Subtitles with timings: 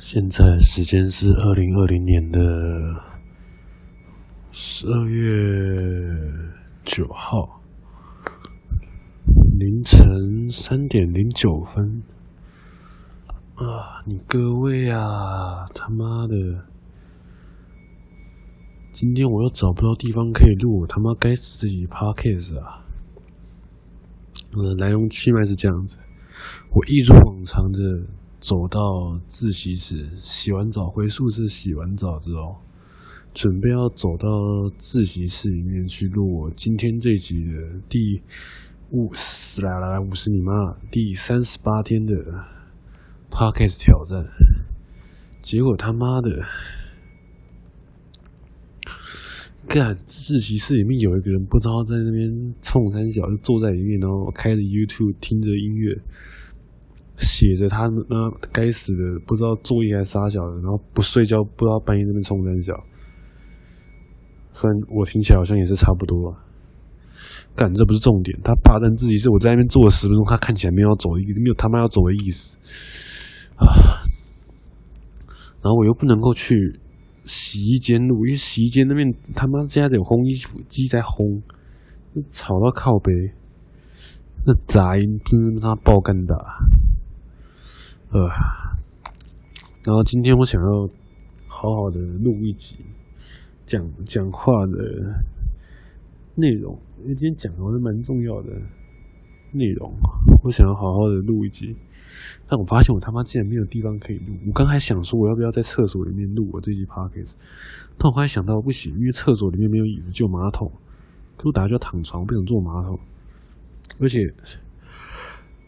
[0.00, 2.40] 现在时间是二零二零年的
[4.52, 6.16] 十二月
[6.84, 7.60] 九号
[9.58, 12.00] 凌晨三点零九分
[13.56, 14.00] 啊！
[14.06, 16.64] 你各位啊，他妈的！
[18.92, 22.86] 今天我又找不到地方可以录，他妈该死自己 podcast 啊！
[24.56, 25.98] 嗯，来龙去脉是这样子，
[26.70, 27.78] 我一如往常的。
[28.40, 32.56] 走到自习室，洗完澡回宿舍，洗完澡之后，
[33.34, 34.28] 准备要走到
[34.78, 38.22] 自习室里面去录我今天这集的第
[38.90, 40.52] 五十来来来五十你妈
[40.90, 42.14] 第三十八天的
[43.28, 44.24] Podcast 挑战，
[45.42, 46.30] 结果他妈的，
[49.66, 56.00] 干自习室里面有一个人不知道在那边冲三小，就坐在里面，然后开着 YouTube 听着音乐。
[57.18, 62.72] 写着他那该死的不知道作业还是杀小的，然后不睡觉，不知道半夜那边冲三小。
[64.52, 66.38] 虽然我听起来好像也是差不多啊，
[67.54, 72.56] 干这不是重点，他霸占自习室，我在那边坐了十分钟，他看起来没有要走的，没有他妈要走的意思
[73.56, 73.66] 啊。
[75.60, 76.78] 然后我又不能够去
[77.24, 81.42] 洗衣间录，因为洗衣间那边他妈现在有烘衣服机在烘，
[82.30, 83.12] 吵到靠北，
[84.46, 86.34] 那杂音真是他妈爆干大。
[88.10, 88.26] 呃，
[89.84, 90.88] 然后今天我想要
[91.46, 92.76] 好好的录一集
[93.66, 95.22] 讲讲话的
[96.34, 98.48] 内容，因为今天讲的是蛮重要的
[99.52, 99.92] 内容，
[100.42, 101.76] 我想要好好的录一集。
[102.46, 104.34] 但我发现我他妈竟然没有地方可以录。
[104.46, 107.32] 我刚才想说我要不要在厕所里面录我这集 podcast，
[107.98, 110.72] 但我后来想到不行，因为厕所里面没有椅子，就马桶，
[111.36, 112.98] 可我打就躺床，不想坐马桶，
[114.00, 114.32] 而且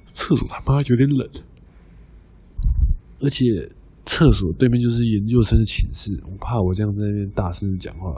[0.07, 1.29] 厕所他妈有点冷。
[3.21, 3.45] 而且
[4.07, 8.11] 厕所对面就是研究生的寝室，我怕我这样在那边大声讲话，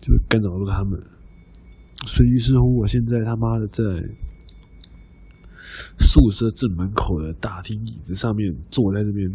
[0.00, 1.00] 就干扰到他们。
[2.06, 3.82] 所以于是乎，我现在他妈的在
[5.98, 9.28] 宿舍正门口的大厅椅子上面坐在这边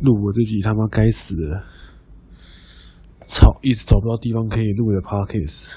[0.00, 1.62] 录我这集他妈该死的，
[3.26, 3.58] 操！
[3.62, 5.72] 一直找不到地方可以录的 podcast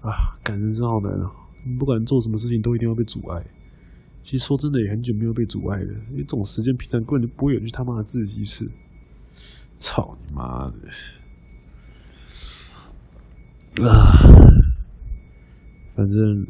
[0.00, 1.30] 啊，感觉真好难啊！
[1.78, 3.46] 不管做什么事情，都一定要被阻碍。
[4.22, 5.92] 其实说真的，也很久没有被阻碍了。
[6.10, 8.70] 因为这种时间平常根本就不会有去他妈的自习室。
[9.78, 10.74] 操你妈的！
[13.88, 14.12] 啊，
[15.94, 16.46] 反正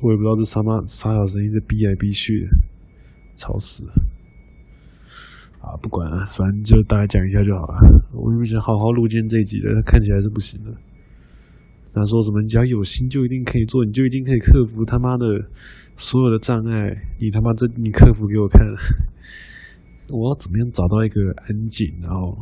[0.00, 2.48] 我也不知道这他妈啥小声音在逼来逼去的，
[3.36, 3.92] 吵死了。
[5.60, 7.78] 啊，不管了，反正就大概讲一下就好了。
[8.12, 10.74] 我原本想好好录今天这集的，看起来是不行的。
[11.94, 12.42] 他说什么？
[12.42, 15.24] 你只要有心，就一定可以做，你就一定可以克服他妈的
[15.96, 16.90] 所有的障碍。
[17.20, 18.60] 你他妈这，你克服给我看。
[20.10, 22.36] 我要怎么样找到一个安静，然后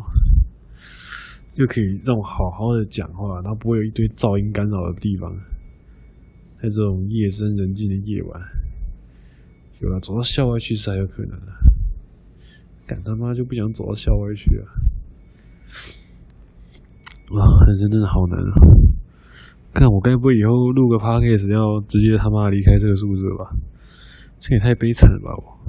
[1.55, 5.31] 又可以让我好好的讲话，然后不会有一堆噪音干扰的地方，
[6.57, 8.41] 在这种夜深人静的夜晚，
[9.81, 11.53] 有了走到校外去是还有可能的。
[12.85, 14.67] 干他妈就不想走到校外去啊！
[17.31, 18.53] 哇，人生真的好难啊！
[19.73, 23.51] 看我该不会以后录个 podcast 要直接他妈离开这个宿舍吧？
[24.39, 25.31] 这也太悲惨了吧！
[25.39, 25.63] 我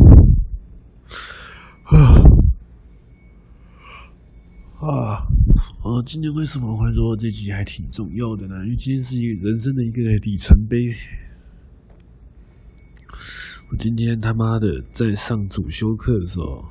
[4.85, 5.23] 啊
[5.83, 6.01] 啊！
[6.05, 8.65] 今天为什么会说这集还挺重要的呢？
[8.65, 10.91] 因为今天是一个人生的一个里程碑。
[13.71, 16.65] 我今天他妈的在上主修课的时候，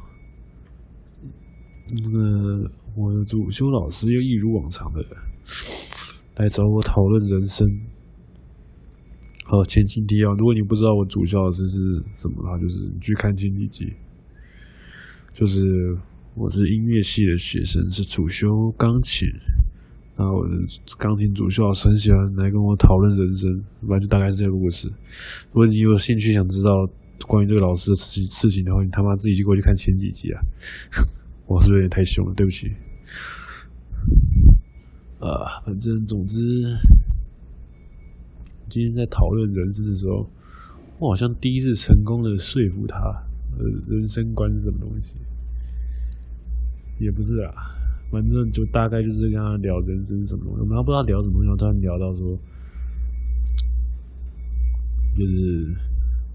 [1.89, 5.03] 那个我的主修老师又一如往常的。
[6.37, 7.67] 来找我讨论人生。
[9.45, 13.93] 好，前情提要：如果你不知道我主教老师是什么的话，就是你去看前几集。
[15.35, 15.97] 就是
[16.35, 19.29] 我是音乐系的学生，是主修钢琴。
[20.15, 20.55] 然后我的
[20.99, 23.51] 钢琴主修老师很喜欢来跟我讨论人生，
[23.81, 24.89] 反正就大概是这个故事。
[24.89, 26.71] 如果你有兴趣想知道
[27.27, 30.41] 关于这个老师的事事情的话，你他妈自己就过去看前几集啊！
[31.49, 32.35] 我是不是有点太凶了？
[32.35, 32.71] 对不起。
[35.23, 36.77] 啊，反正总之，
[38.69, 40.29] 今天在讨论人生的时候，
[40.99, 42.99] 我好像第一次成功的说服他，
[43.57, 45.17] 呃，人生观是什么东西？
[46.99, 47.55] 也不是啊，
[48.11, 50.61] 反正就大概就是跟他聊人生什么东西。
[50.61, 52.37] 我们还不知道聊什么东西，突然聊到说，
[55.17, 55.73] 就是。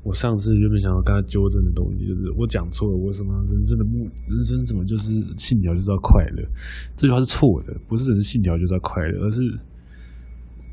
[0.08, 2.96] 我上次原本想要跟他纠正的东西，就是我讲错了。
[2.96, 6.48] 我什么人生的目，人生什么就是信条就是要快乐，
[6.96, 9.42] 这句话是错的，不是人生信条就是要快乐，而是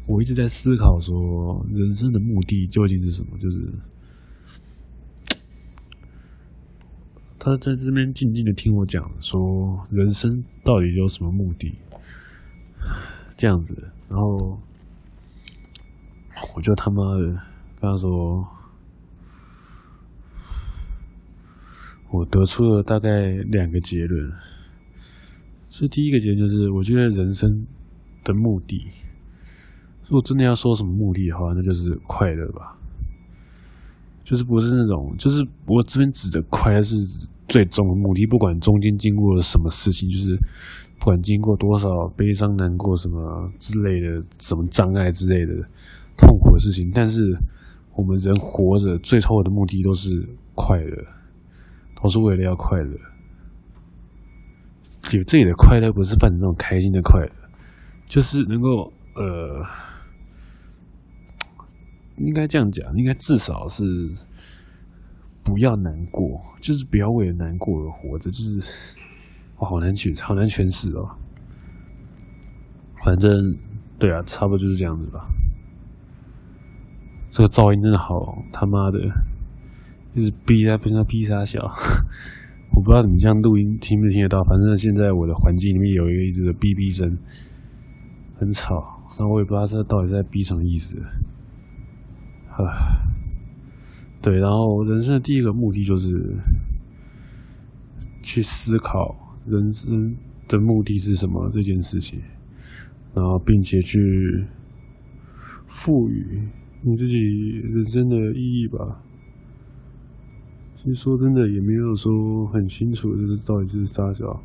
[0.07, 3.37] 我一直在思考说，人生的目的究竟是什么？
[3.41, 3.59] 就是
[7.41, 11.75] 他在这边静静的听我讲，说人生到底有什么目的？
[13.37, 13.75] 这样子，
[14.09, 14.61] 然后
[16.55, 17.27] 我就他妈的
[17.81, 18.47] 跟他说，
[22.15, 23.09] 我得出了大概
[23.51, 24.31] 两个结论。
[25.69, 27.67] 所以第一个结论就是，我觉得人生
[28.23, 28.81] 的目的，
[30.05, 32.79] 如果真的要说什么目的的话，那就是快乐吧。
[34.23, 36.95] 就是不是那种，就是我这边指的快乐是
[37.49, 40.35] 最终的目的，不管中间经过了什么事情，就是
[40.99, 45.53] 不管经过多少悲伤、难过什么之类的，什么障碍之类的
[46.17, 47.21] 痛苦的事情，但是
[47.97, 50.09] 我们人活着最后的目的都是
[50.55, 51.05] 快乐，
[52.05, 52.99] 都是为了要快乐。
[55.15, 57.33] 有这里的快乐不是泛指这种开心的快乐，
[58.05, 59.65] 就是能够呃，
[62.19, 63.83] 应该这样讲，应该至少是
[65.43, 68.61] 不要难过，就是不要为了难过而活着，就是
[69.57, 71.09] 我好难诠好难诠释哦。
[73.03, 73.57] 反正
[73.99, 75.27] 对啊，差不多就是这样子吧。
[77.31, 78.99] 这个噪音真的好他妈的，
[80.15, 81.61] 一直逼他，逼他，逼他小。
[82.77, 87.19] 我不知道你们这样录音听不听得到，反正现在我的环境里面有一个一直的哔哔声，
[88.37, 88.75] 很吵，
[89.19, 90.99] 然后我也不知道这到底在哔什么意思。
[92.51, 92.63] 啊，
[94.23, 96.09] 对，然后人生的第一个目的就是
[98.23, 99.15] 去思考
[99.47, 100.17] 人生
[100.49, 102.21] 的目的是什么这件事情，
[103.15, 103.99] 然后并且去
[105.67, 106.43] 赋予
[106.83, 107.19] 你自己
[107.73, 109.01] 人生的意义吧。
[110.85, 114.39] 其实说真的，也没有说很清楚，就是到底是啥小。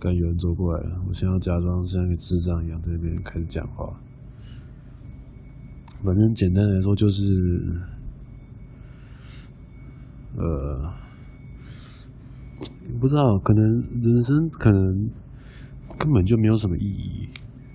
[0.00, 3.96] 感有人走过来了，我现在要假装像个智障一样在那边开始讲话。
[6.02, 7.80] 反正简单来说就是，
[10.36, 10.92] 呃，
[12.98, 15.08] 不知道，可能人生可能
[15.96, 17.28] 根本就没有什么意义，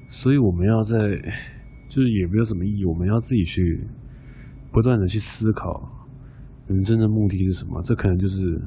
[0.10, 1.22] 所以我们要在，
[1.88, 3.88] 就是也没有什么意义，我们要自己去
[4.74, 6.02] 不断的去思考。
[6.74, 7.80] 人生的目的是什么？
[7.84, 8.60] 这可能就是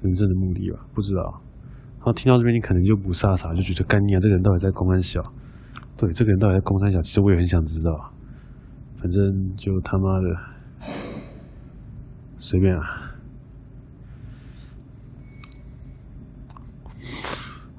[0.00, 1.42] 人生的目的吧，不知道。
[1.98, 5.20] 然后听到这边，你可能就不傻傻，就觉得干你啊，这个人到底在公安小？
[5.96, 7.02] 对，这个人到底在公安小？
[7.02, 8.12] 其实我也很想知道。
[8.94, 10.36] 反正就他妈的
[12.38, 12.82] 随便啊！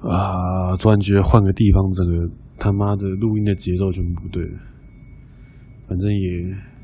[0.02, 4.58] 啊，突然觉得换个地方，整个他妈的录音的节奏全部不对了。
[5.88, 6.75] 反正也。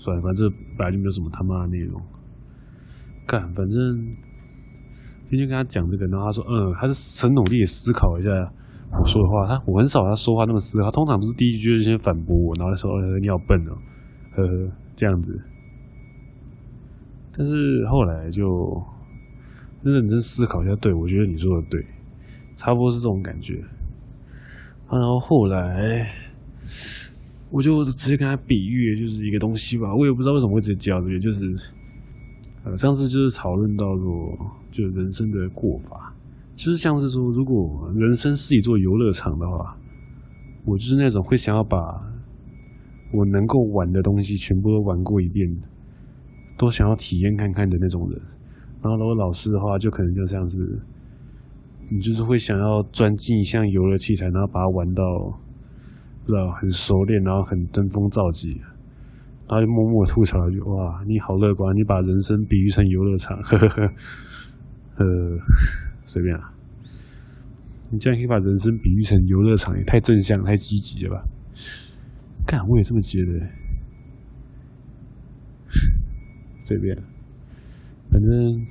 [0.00, 2.00] 算了，反正本来就没有什么他妈的内容。
[3.26, 3.78] 干，反正
[5.28, 8.30] 今天跟他讲这个，然后他说，嗯，他是很努力的思考一下
[8.98, 9.46] 我说的话。
[9.46, 13.76] 他我很少他说话那么思考，通常都是第一句就先反驳我，然后说，你好笨哦，
[14.36, 15.38] 呵呵，这样子。
[17.36, 18.82] 但是后来就
[19.82, 21.84] 认真思考一下，对，我觉得你说的对，
[22.56, 23.62] 差不多是这种感觉。
[24.90, 26.10] 然后后来。
[27.50, 29.92] 我就直接跟他比喻，就是一个东西吧。
[29.92, 31.52] 我也不知道为什么会直接教这个，就是
[32.62, 34.38] 呃，上次就是讨论到说，
[34.70, 36.14] 就人生的过法，
[36.54, 39.76] 就是像是说，如果人生是一座游乐场的话，
[40.64, 41.76] 我就是那种会想要把
[43.12, 45.52] 我能够玩的东西全部都玩过一遍，
[46.56, 48.20] 都想要体验看看的那种人。
[48.80, 50.78] 然后如果老师的话，就可能就像是
[51.88, 55.02] 你就是会想要钻进一项游乐器材，然后把它玩到。
[56.24, 58.50] 不知道很熟练，然后很登峰造极，
[59.48, 63.36] 然后就默默吐槽一句：“哇，你好乐观，你把人生比喻成游乐场。
[63.42, 63.82] ”呵呵呵，
[64.96, 65.04] 呃，
[66.04, 66.52] 随便啊，
[67.90, 71.24] 你竟然可以把人生比喻成游乐场，也太正向、太积极了吧？
[72.46, 73.32] 干，我也这么觉得。
[76.64, 76.96] 随便，
[78.10, 78.66] 反正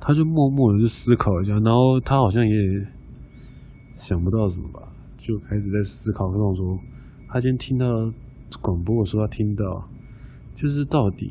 [0.00, 2.86] 他就默默的就思考一下，然后他好像也。
[4.00, 6.30] 想不到什么吧，就开始在思考。
[6.30, 6.80] 跟我说，
[7.28, 8.10] 他今天听到
[8.62, 9.86] 广播，我说他听到，
[10.54, 11.30] 就是到底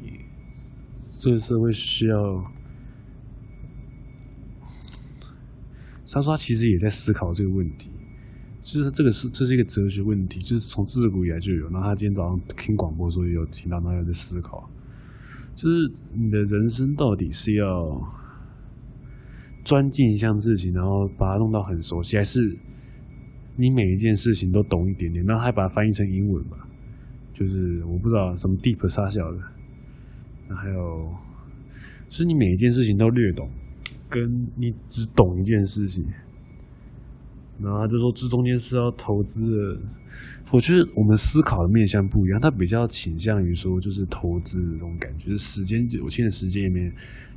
[1.19, 2.45] 这个社会需要。
[6.11, 7.89] 他说他其实也在思考这个问题，
[8.61, 11.67] 就是这个是这是一个哲学问题，就是从自古以来就有。
[11.69, 14.69] 然后他今天早上听广播的时候也有听到，他有在思考，
[15.55, 17.99] 就是你的人生到底是要。
[19.63, 22.57] 钻进一项事情，然后把它弄到很熟悉，还是
[23.55, 26.57] 你每一件事情都懂一点点，然后还把它翻译成英文吧？
[27.33, 29.39] 就是我不知道什么 deep 啥小的，
[30.55, 31.13] 还有，
[32.09, 33.49] 是你每一件事情都略懂，
[34.09, 36.05] 跟你只懂一件事情，
[37.61, 39.81] 然后就说这中间是要投资的。
[40.51, 46.91] 我觉得我们思考的面向不一样，他比较倾向于说就是投资的这种感觉，时间有限的时间里面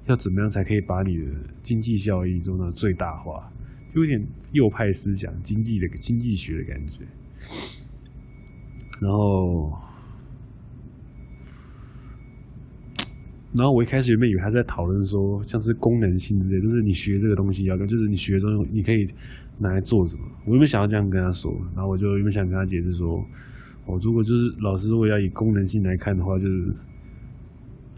[0.07, 1.25] 要怎么样才可以把你的
[1.63, 3.53] 经济效益做到最大化，
[3.95, 7.05] 有点右派思想、经济的经济学的感觉，
[9.01, 9.73] 然后。
[13.55, 19.07] 然后我一开始原本以为他在讨论说，像是功能性之类，就是你学这个东西要，就是你学中你可以
[19.59, 20.23] 拿来做什么。
[20.47, 23.23] 我原本想要这样跟他说，然后我就原本想跟他解释说，
[23.85, 26.73] 我如果就是老师如果要以功能性来看的话，就是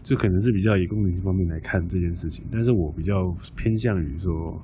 [0.03, 2.43] 就可能是比较以功能性方面来看这件事情。
[2.51, 4.61] 但是我比较偏向于说，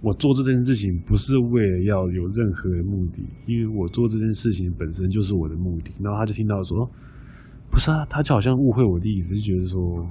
[0.00, 5.92] 我做这件事情不是为了要有任何的目的，因为我做这件事情本身就是我的目的。
[6.02, 6.90] 然后他就听到说。
[7.74, 10.06] 不是啊，他就好像误会我的意思，就觉得说，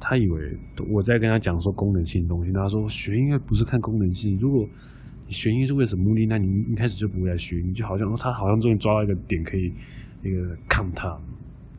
[0.00, 0.58] 他以为
[0.90, 2.50] 我在跟他讲说功能性的东西。
[2.50, 4.68] 他说学音乐不是看功能性，如果
[5.28, 7.62] 你学音乐是为什么目的，那你一开始就不会来学。
[7.64, 9.72] 你就好像说他好像终于抓到一个点，可以
[10.24, 11.16] 一个 counter，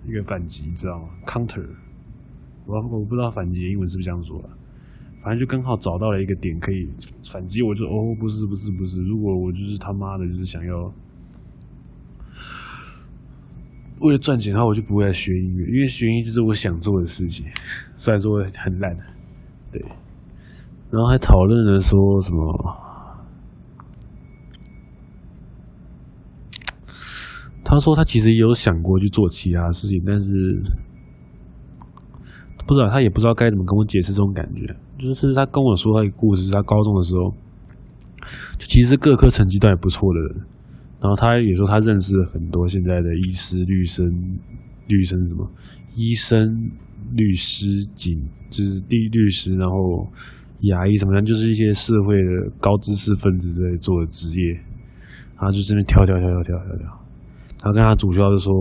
[0.07, 1.65] 一个反击，知道吗？counter，
[2.65, 4.49] 我我不知道反击英文是不是这样说的，
[5.21, 6.87] 反正就刚好找到了一个点可以
[7.29, 7.61] 反击。
[7.61, 10.89] 我就哦，不是不是不是，如果我就是他妈的，就是想要。
[14.03, 17.45] 为了赚钱，然后我就不会来学音乐，因为学音乐就是我想做的事情，
[17.95, 18.95] 虽然说很烂，
[19.71, 19.81] 对。
[20.91, 22.77] 然后还讨论了说什么，
[27.63, 30.31] 他说他其实也有想过去做其他事情，但是
[32.67, 34.75] 不知道他也不知道该怎么跟我解释这种感觉。
[34.99, 37.33] 就是他跟我说他一个故事，他高中的时候，
[38.59, 40.45] 就其实各科成绩都还不错的人。
[41.03, 44.09] 然后他也说，他认识了很多现在的医师、律师、
[44.87, 45.45] 律师什么
[45.95, 46.71] 医生、
[47.11, 48.17] 律师、警，
[48.49, 50.07] 就是地律师，然后
[50.61, 54.53] 牙医什么样，就是一些社会的高知识分子在做的职业。
[55.35, 56.99] 然后就这边跳跳跳跳跳跳跳。
[57.59, 58.53] 他跟他主教就说：“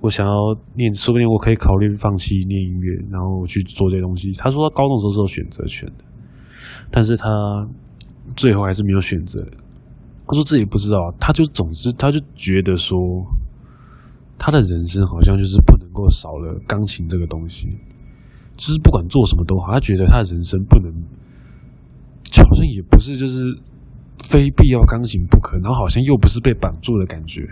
[0.00, 0.32] 我想要
[0.74, 6.04] 念，说不定我可以考虑放弃念音乐，然后去做这些东西。”他说他高中的时候是有选择权的，
[6.90, 7.28] 但是他
[8.34, 9.46] 最后还是没有选择。
[10.32, 12.98] 他说自己不知道，他就总之他就觉得说，
[14.38, 17.68] 他的人生好像就是不能够少了钢琴这个东西，
[18.56, 20.90] 就是不管做什么都好，他觉得他的人生不能，
[22.24, 23.44] 就好像也不是就是
[24.24, 27.46] 非必要钢琴不可，然后好像又不是被绑住的感觉，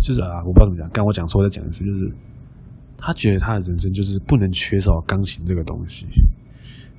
[0.00, 2.10] 就是啊，我不知道怎么讲，刚我讲错，再讲一次，就是
[2.96, 6.06] 他觉得他的人生就是不能缺少钢琴这个东西，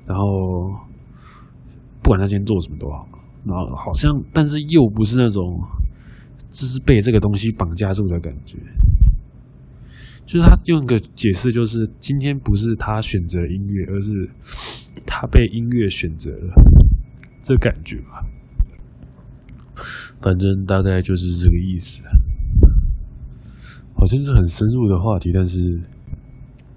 [0.06, 0.70] 然后
[2.04, 3.08] 不管他今天做什么都好。
[3.46, 5.62] 然后好像，但是又不是那种，
[6.50, 8.58] 就是被这个东西绑架住的感觉。
[10.25, 14.28] 就是他用一个解释，就是今天不是他选择音乐，而是
[15.06, 16.54] 他被音乐选择了，
[17.44, 18.25] 这感觉吧。
[20.20, 22.02] 反正大概就是这个意思。
[23.94, 25.80] 好像是很深入的话题，但是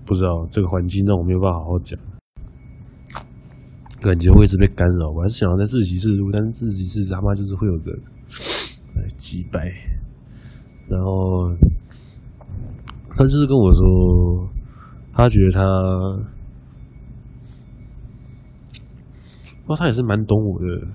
[0.04, 1.98] 不知道这个环境让我没有办法好好讲。
[4.00, 8.00] 感觉会一直被干扰，我还是想要在自习室录，但是自习室他妈就是会有人
[8.94, 9.72] 来击败。
[10.88, 11.52] 然后
[13.10, 14.48] 他就是跟我说，
[15.12, 15.60] 他觉得他，
[19.62, 20.86] 不过他也是蛮懂我的，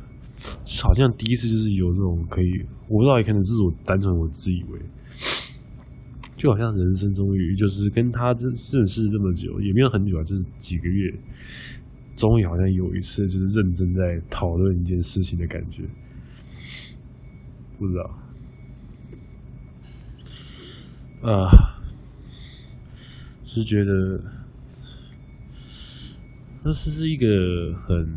[0.82, 4.80] 好像第一次就是有这种可以，我不知道也可能是我单纯我自以为，
[6.38, 11.14] 就好像人生终于就是跟他认认识这么久，也没有很久啊，就是几个月。
[12.24, 15.84] 终于好像有一次，就是认真在讨论一件事情的感觉，
[17.78, 18.18] 不知道，
[21.22, 21.82] 啊，
[23.44, 24.24] 是觉得，
[26.64, 28.08] 那是是一个很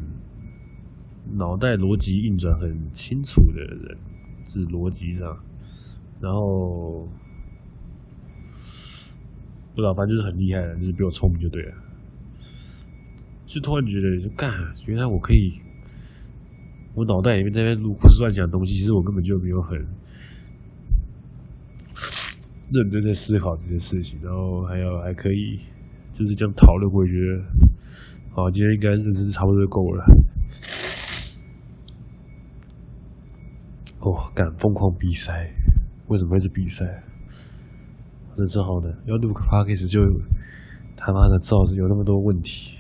[1.33, 3.99] 脑袋逻辑运转很清楚的人，
[4.49, 5.37] 是逻辑上，
[6.21, 7.09] 然后
[9.75, 11.75] 不知道，反正就是很厉害的，就是比我聪明就对了。
[13.47, 14.53] 就突然觉得，就干，
[14.87, 15.53] 原来我可以，
[16.95, 19.79] 我脑袋里面在那边胡思乱想的东西，其实我根本就没有很
[22.73, 25.61] 认真在思考这些事情，然后还有还可以
[26.13, 27.45] 就是这样讨论，我觉得，
[28.35, 30.05] 好，今天应该认识差不多就够了。
[34.01, 35.55] 哦，敢，疯狂比赛，
[36.09, 36.85] 为什么会是比赛？
[38.37, 40.01] 那正好呢，要录个 p o d c a s 就
[40.97, 42.76] 他妈的造是有那么多问题。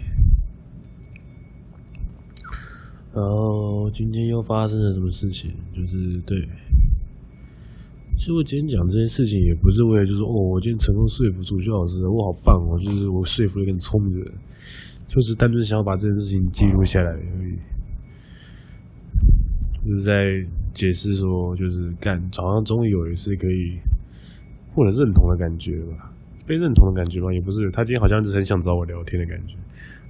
[3.16, 5.50] 然后今天又发生了什么事情？
[5.74, 6.38] 就是对，
[8.14, 14.34] 其实我今天讲这件事情也不是为了，就是哦，我今天成功说服主修老师，我好棒哦，就是我说服了一个聪明的人，
[15.08, 17.56] 就是单纯想要把这件事情记录下来而已。
[19.88, 20.44] 就是在
[20.74, 23.78] 解释说，就是干，好像终于有一次可以
[24.74, 26.12] 获得认同的感觉吧，
[26.46, 29.54] 被认同的感觉吧，也不是，他今天好像就是很想找我聊天的感觉。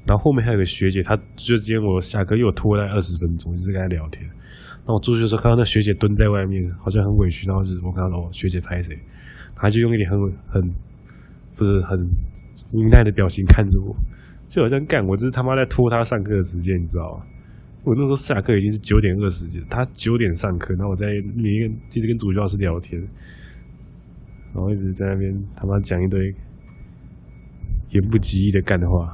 [0.06, 4.24] 然后后面还有个学姐，她就今天我下课又拖了二十分钟，就是跟她聊天。
[4.24, 7.46] 然后我出去的时候看到那学姐蹲在外面，好像很委屈。
[7.48, 8.96] 然后就是我看到哦，学姐拍谁，
[9.56, 10.74] 她就用一点很很
[11.56, 12.08] 不是很
[12.72, 13.96] 无奈的表情看着我，
[14.46, 17.24] 就好像干我就是他妈在拖她上课的时间，你知道吗？
[17.82, 23.00] 我那时候下课已经是九点二十，她九点上课，然后我在里面一直跟主教老师聊天，
[24.54, 26.32] 然后一直在那边他妈讲一堆
[27.90, 29.12] 言不及义的干的话。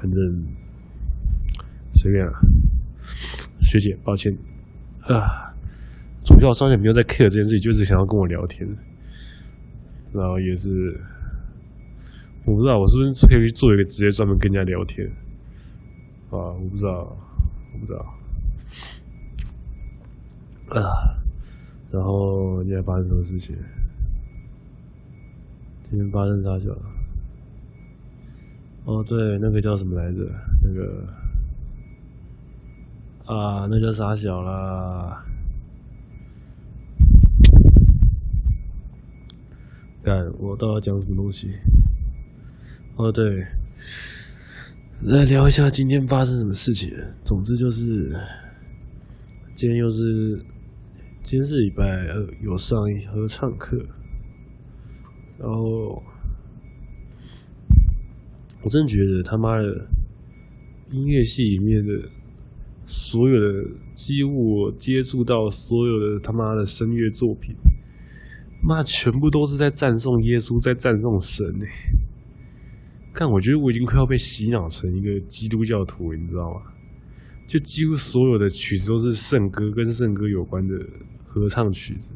[0.00, 0.44] 反正
[1.92, 2.32] 随便了，
[3.60, 4.34] 学姐，抱歉
[5.02, 5.54] 啊。
[6.24, 8.66] 主要上也没有在 care 这件事情，就是想要跟我聊天。
[10.12, 10.98] 然后也是，
[12.46, 15.06] 我不知道我是不是可以做一个职业，专门跟人家聊天
[16.30, 16.48] 啊？
[16.52, 17.16] 我不知道，
[17.74, 18.14] 我不知道
[20.80, 21.20] 啊。
[21.90, 23.54] 然后今天发生什么事情？
[25.90, 26.74] 今天发生啥事？
[28.90, 30.18] 哦，对，那个叫什么来着？
[30.60, 31.06] 那个
[33.24, 35.24] 啊，那叫傻小啦？
[40.02, 41.54] 干，我到底要讲什么东西？
[42.96, 43.46] 哦，对，
[45.02, 46.90] 来聊一下今天发生什么事情。
[47.22, 48.12] 总之就是，
[49.54, 50.36] 今天又是，
[51.22, 53.80] 今天是礼拜二，有上一合唱课，
[55.38, 56.02] 然后。
[58.62, 59.86] 我真觉得他妈的
[60.90, 62.08] 音乐系里面的
[62.84, 67.54] 所有的，几乎我接触到所有的他妈的声乐作品，
[68.62, 71.64] 妈全部都是在赞颂耶稣，在赞颂神呢。
[73.12, 76.60] 看，我觉得我已经快要被洗脑成一个基督教徒，你知道吗？
[77.46, 80.78] 就几乎所有的曲子都是圣歌，跟圣歌有关的
[81.24, 82.12] 合唱曲子。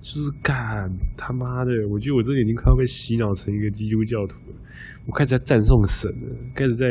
[0.00, 1.72] 就是干他妈的！
[1.88, 4.36] 我觉得我这已经快要被洗脑成一个基督教徒。
[5.06, 6.86] 我开始在赞颂神了，开始在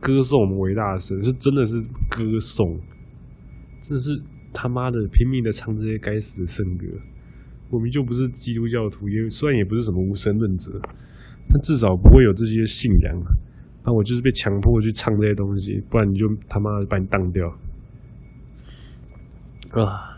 [0.00, 2.80] 歌颂我们伟大的神，是真的是歌颂，
[3.80, 4.20] 真是
[4.52, 6.86] 他妈的拼命的唱这些该死的圣歌。
[7.70, 10.80] 我们就不是基督教徒，也虽然也不是什么无神论者，
[11.48, 13.20] 但至少不会有这些信仰。
[13.84, 17.48] 那我就是被强迫去唱这些东西，不然你就他妈把你当掉
[19.72, 20.10] 啊！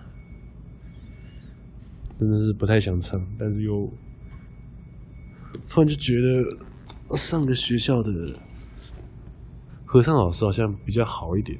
[2.18, 3.90] 真的是不太想唱，但是又
[5.68, 6.42] 突然就觉得
[7.14, 8.10] 上个学校的
[9.84, 11.58] 合唱老师好像比较好一点。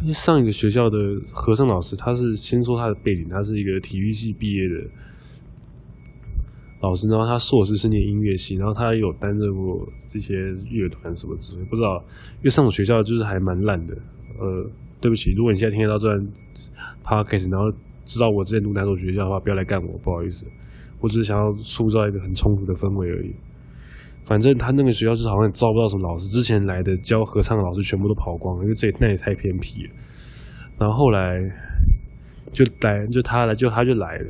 [0.00, 0.96] 因为上一个学校的
[1.32, 4.74] 合唱老师，他是先说他的背景，他是一个体育系毕业的
[6.80, 11.96] 老师，然后他硕士是念音乐系，然后他有担任过这些乐团什么之类，不知道。
[12.36, 13.94] 因为上个学校就是还蛮烂的。
[14.38, 16.28] 呃，对不起，如果你现在听得到这段
[17.04, 17.72] podcast，然后。
[18.08, 20.46] 知道我之前读哪所学校的话，不要来干我，不好意思，
[20.98, 23.34] 我只是想要塑造一个很冲突的氛围而已。
[24.28, 29.90] 反正他那个学校就是好像招不到什么老师，之前来的教合唱的老师全部都跑光了，因为这也那也太偏僻了。
[30.78, 31.40] 然后后来
[32.52, 34.26] 就来，就他来，就他就来了。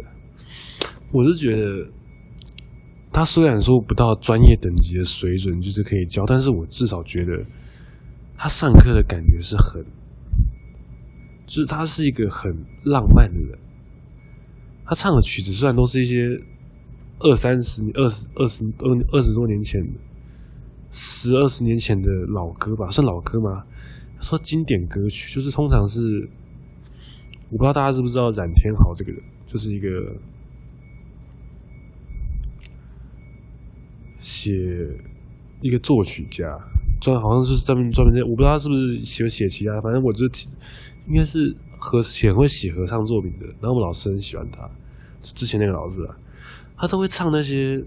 [1.11, 1.91] 我是觉得
[3.13, 7.33] 他虽然说不到专业等级的水准，就是可以教，但是我至少觉得
[8.37, 9.85] 他上课的感觉是很，
[11.45, 12.53] 就是他是一个很
[12.85, 13.59] 浪漫的人。
[14.87, 16.41] 他唱的曲子虽然都是一些
[17.21, 19.99] 二三十、二十二十二二十多年前的
[20.91, 23.65] 十二十年前的老歌吧，算老歌吗？
[24.21, 26.29] 说经典歌曲，就是通常是
[27.51, 29.89] 我不知道大家知不知道冉天豪这个人，就是一个
[34.19, 34.53] 写
[35.61, 36.47] 一个作曲家，
[37.01, 40.51] 专好像就是专门专门在，我不知道他是不是写写其他，反正我就听
[41.09, 41.57] 应该是。
[41.81, 44.69] 和很会写合唱作品的，然后我们老师很喜欢他，
[45.23, 46.17] 之前那个老师啊，
[46.79, 47.85] 他都会唱那些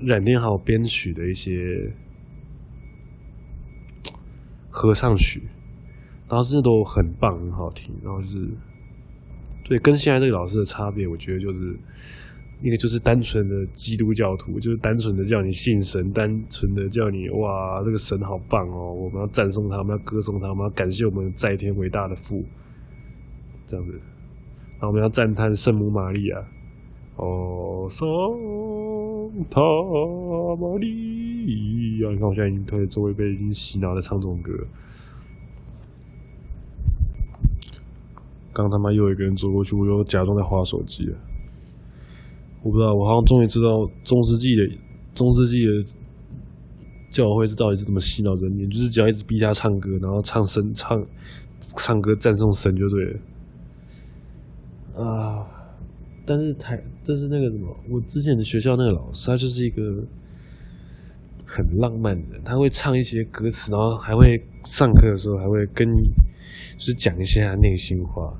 [0.00, 1.92] 冉天豪编曲的一些
[4.70, 5.42] 合唱曲，
[6.28, 7.94] 然后真的都很棒，很好听。
[8.02, 8.48] 然后就是，
[9.64, 11.76] 对，跟现在这个老师的差别，我觉得就是
[12.62, 22.44] 一个就是单纯的基督教徒，就是单纯的叫你信神，单纯的叫你哇，这个神好棒哦，我们要赞颂他，我们要歌颂他，我们要感谢我们在天伟大的父。
[23.66, 26.38] 这样子，然后我们要赞叹圣母玛利亚，
[27.16, 28.06] 哦，圣
[29.48, 29.62] 塔
[30.60, 32.10] 玛利亚！
[32.10, 34.52] 你看我现在已经推着座位被已经洗脑的唱这种歌。
[38.52, 41.16] 刚他妈又一个人走过去，我又假装在划手机了。
[42.62, 44.68] 我不知道，我好像终于知道中世纪的
[45.14, 45.72] 中世纪的
[47.10, 51.02] 教会是到底是怎么洗脑人念，就是只要一直逼他唱歌，然后唱神唱
[51.76, 53.18] 唱歌赞颂神就对了
[55.04, 55.46] 啊。
[56.26, 60.04] 但是台这是那个什么，我之前的学校那个老师，他就是一个
[61.44, 66.10] 很浪漫的人，他会唱一些歌词，然后还会上课的时候还会跟你
[66.76, 68.36] 就是讲一些他内心话。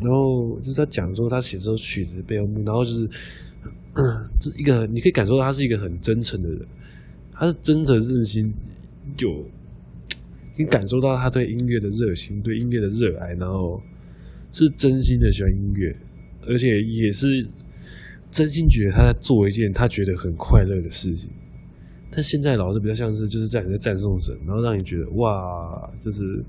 [0.00, 3.08] 然后就是他讲说他写这首曲子背后，然后就是，
[4.40, 6.66] 这一个你可以感受到他是一个很真诚的人，
[7.32, 8.52] 他是真的热心，
[9.18, 9.46] 有
[10.56, 13.80] 你感受到他对音乐的热情，对音乐的热爱，然后
[14.50, 15.94] 是真心的喜欢音乐，
[16.46, 17.46] 而且也是
[18.30, 21.30] 真心觉得他在做一件他觉得很快乐的事情。
[22.10, 26.44] 但现在老师比较像是就是在在赞颂神，然后让你觉得哇，就是。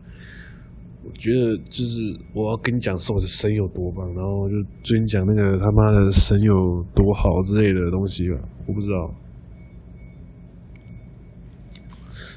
[1.06, 9.14] 我觉得就是我要跟你讲说我的神有多棒，然后就最近讲那个他妈的神有多好之类的东西吧，我不知道，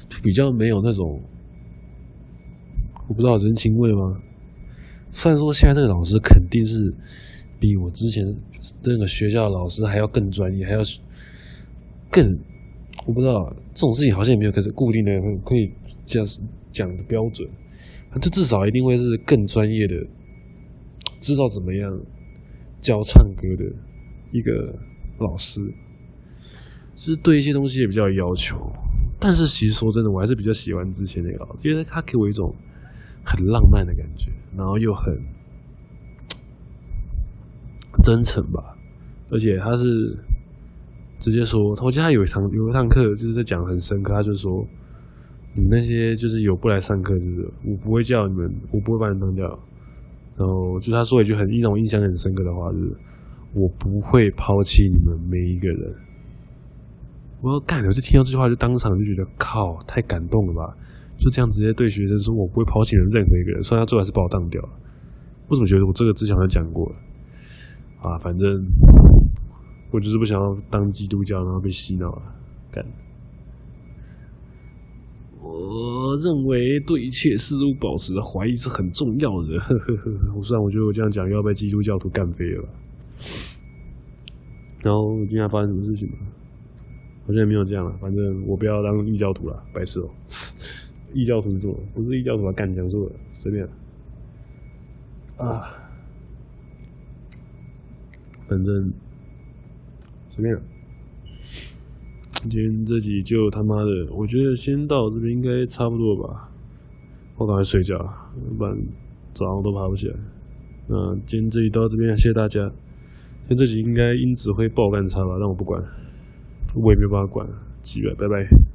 [0.09, 1.21] 就比较没有那种
[3.07, 4.21] 我不知道人情味吗？
[5.11, 6.93] 虽然说现在这个老师肯定是
[7.59, 8.25] 比我之前
[8.83, 10.81] 那个学校的老师还要更专业，还要
[12.11, 12.37] 更
[13.05, 15.11] 我不知道这种事情好像也没有可是固定的
[15.45, 15.71] 可以
[16.05, 16.27] 这样
[16.71, 17.47] 讲的标准。
[18.19, 19.95] 这至少一定会是更专业的，
[21.19, 21.99] 知道怎么样
[22.81, 23.65] 教唱歌的
[24.31, 24.73] 一个
[25.19, 25.61] 老师，
[26.95, 28.57] 就是对一些东西也比较有要求。
[29.19, 32.51] 但是其实说真的，我还是比较喜欢之前那个老师，因为他给我一种
[33.23, 35.15] 很浪漫的感觉，然后又很
[38.07, 38.63] 真诚吧。
[39.31, 39.85] 而且他是
[41.19, 44.65] 直接说，我记得他有一堂有一堂课就是在讲很深刻，他就说。
[45.59, 49.43] 你那些就是有不来上课，就是我不会叫你们，我不会把你当掉。
[50.37, 52.95] 然后就他说一句很一种印象很深刻的话，就是
[53.55, 55.95] 我不会抛弃你们每一个人。
[57.41, 60.77] 我要干，我就听到这句话就当场就觉得靠，太感动了吧？
[61.17, 63.63] 就这样直接对学生说，我不会抛弃你们任何一个人。
[63.63, 64.69] 虽然他最后还是把我当掉了，
[65.47, 66.95] 我怎么觉得我这个之前好像讲过了
[68.01, 68.17] 啊？
[68.19, 68.65] 反正
[69.91, 72.21] 我就是不想要当基督教，然后被洗脑了，
[72.71, 72.85] 干。
[75.41, 79.59] 我认为对一切事物保持的怀疑是很重要的。
[79.59, 82.69] 呵呵呵，我虽然我觉得我这样讲要被基督教徒干飞了吧。
[84.83, 86.17] 然后今天发生什么事情吗？
[87.25, 87.91] 好像也没有这样了。
[87.99, 90.09] 反正我不要当异教徒了，白痴哦、
[91.13, 91.75] 异教徒是什么？
[91.93, 93.67] 不是异教徒啊，干讲错了，随便。
[95.37, 95.76] 啊，
[98.47, 98.93] 反正
[100.29, 100.57] 随便。
[102.49, 106.49] 今天这集就他妈的，我觉得先到这边应该差不多吧。
[107.35, 107.97] 我赶快睡觉，
[108.57, 108.77] 不然
[109.33, 110.15] 早上都爬不起来。
[110.87, 112.71] 那今天这集到这边，谢谢大家。
[113.49, 115.37] 那这集应该音质会爆干差吧？
[115.39, 115.83] 但我不管，
[116.75, 117.47] 我也没办法管。
[117.81, 118.66] 几个，拜拜。